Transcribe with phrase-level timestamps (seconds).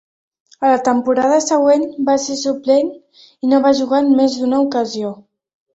[0.63, 2.91] A la temporada següent, va ser suplent
[3.49, 5.19] i no va jugar en més d'una ocasió.